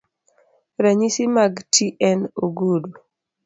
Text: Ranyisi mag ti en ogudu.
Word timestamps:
Ranyisi 0.83 1.23
mag 1.35 1.53
ti 1.73 1.85
en 2.09 2.19
ogudu. 2.45 2.91